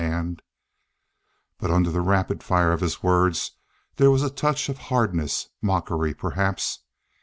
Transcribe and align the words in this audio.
And" 0.01 0.41
But 1.59 1.69
under 1.69 1.91
the 1.91 2.01
rapid 2.01 2.41
fire 2.41 2.71
of 2.71 2.81
his 2.81 3.03
words 3.03 3.51
there 3.97 4.09
was 4.09 4.23
a 4.23 4.31
touch 4.31 4.67
of 4.67 4.79
hardness 4.89 5.49
mockery, 5.61 6.15
perhaps. 6.15 6.79